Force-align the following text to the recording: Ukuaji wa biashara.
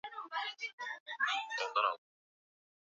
Ukuaji 0.21 0.67
wa 0.79 0.87
biashara. 1.05 1.91